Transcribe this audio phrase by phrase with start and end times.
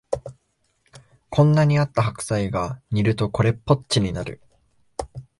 [1.29, 4.41] こんなにあった白菜が煮るとこれっぽっちになる